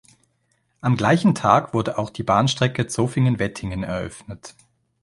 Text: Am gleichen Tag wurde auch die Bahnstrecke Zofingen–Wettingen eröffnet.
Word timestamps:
Am 0.81 0.95
gleichen 0.97 1.35
Tag 1.35 1.75
wurde 1.75 1.99
auch 1.99 2.09
die 2.09 2.23
Bahnstrecke 2.23 2.87
Zofingen–Wettingen 2.87 3.83
eröffnet. 3.83 4.55